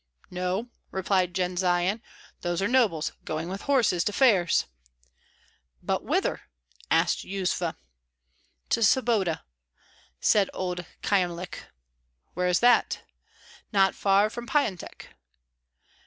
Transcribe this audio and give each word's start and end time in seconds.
"No," 0.31 0.69
replied 0.89 1.35
Jendzian; 1.35 2.01
"those 2.41 2.59
are 2.59 2.67
nobles 2.67 3.11
going 3.23 3.49
with 3.49 3.61
horses 3.69 4.03
to 4.05 4.11
fairs." 4.11 4.65
"But 5.83 6.01
whither?" 6.03 6.41
asked 6.89 7.23
Yuzva. 7.23 7.75
"To 8.69 8.79
Sobota," 8.79 9.41
said 10.19 10.49
old 10.55 10.85
Kyemlich. 11.03 11.65
"Where 12.33 12.47
is 12.47 12.61
that?" 12.61 13.01
"Not 13.71 13.93
far 13.93 14.31
from 14.31 14.47
Pyantek." 14.47 15.09